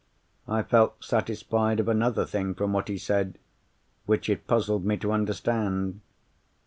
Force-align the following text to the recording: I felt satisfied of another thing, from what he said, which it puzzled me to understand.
I 0.47 0.63
felt 0.63 1.03
satisfied 1.05 1.79
of 1.79 1.87
another 1.87 2.25
thing, 2.25 2.55
from 2.55 2.73
what 2.73 2.87
he 2.87 2.97
said, 2.97 3.37
which 4.07 4.29
it 4.29 4.47
puzzled 4.47 4.83
me 4.83 4.97
to 4.97 5.11
understand. 5.11 6.01